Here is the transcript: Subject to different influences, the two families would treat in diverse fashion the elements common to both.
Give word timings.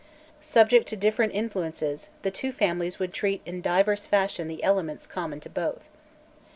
Subject 0.41 0.87
to 0.89 0.95
different 0.95 1.35
influences, 1.35 2.09
the 2.23 2.31
two 2.31 2.51
families 2.51 2.97
would 2.97 3.13
treat 3.13 3.39
in 3.45 3.61
diverse 3.61 4.07
fashion 4.07 4.47
the 4.47 4.63
elements 4.63 5.05
common 5.05 5.39
to 5.41 5.49
both. 5.51 5.89